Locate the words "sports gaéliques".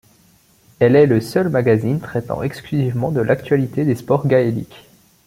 3.93-4.89